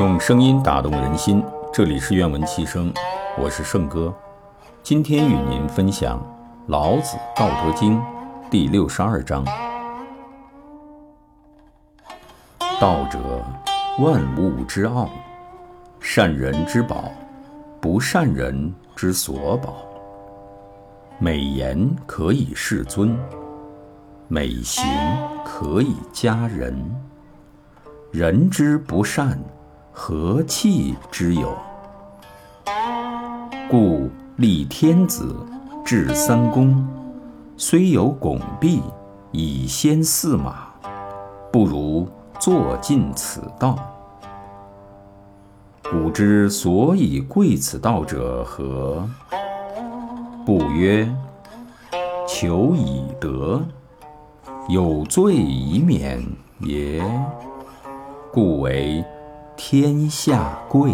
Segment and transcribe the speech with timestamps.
[0.00, 2.90] 用声音打动人心，这里是愿闻其声，
[3.36, 4.10] 我是圣哥。
[4.82, 6.18] 今天与您分享
[6.68, 7.98] 《老子·道德经》
[8.48, 9.44] 第六十二章：
[12.80, 13.18] 道者，
[13.98, 15.10] 万物之奥，
[16.00, 17.12] 善人之宝，
[17.78, 19.82] 不善人之所宝。
[21.18, 23.14] 美言可以世尊，
[24.28, 24.82] 美行
[25.44, 26.74] 可以加人。
[28.10, 29.38] 人之不善，
[30.02, 31.54] 何气之有？
[33.68, 35.36] 故立天子，
[35.84, 36.88] 制三公，
[37.58, 38.80] 虽有拱璧
[39.30, 40.68] 以先驷马，
[41.52, 42.08] 不如
[42.38, 43.76] 坐尽此道。
[45.82, 49.06] 古之所以贵此道者何？
[50.46, 51.06] 不曰：
[52.26, 53.60] 求以德，
[54.66, 56.26] 有罪以免
[56.60, 57.04] 也。
[58.32, 59.04] 故为
[59.62, 60.90] 天下贵。